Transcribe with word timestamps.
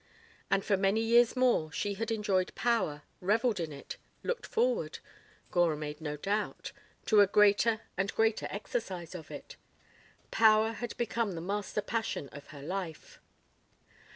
And 0.49 0.65
for 0.65 0.77
many 0.77 0.99
years 1.01 1.35
more 1.35 1.71
she 1.71 1.93
had 1.93 2.09
enjoyed 2.09 2.55
power, 2.55 3.03
revelled 3.19 3.59
in 3.59 3.71
it, 3.71 3.97
looked 4.23 4.47
forward, 4.47 4.97
Gora 5.51 5.77
made 5.77 6.01
no 6.01 6.17
doubt, 6.17 6.71
to 7.05 7.19
a 7.21 7.27
greater 7.27 7.81
and 7.97 8.11
greater 8.15 8.47
exercise 8.49 9.13
of 9.13 9.29
it. 9.29 9.57
Power 10.31 10.71
had 10.71 10.97
become 10.97 11.33
the 11.33 11.39
master 11.39 11.83
passion 11.83 12.29
of 12.29 12.47
her 12.47 12.63
life. 12.63 13.21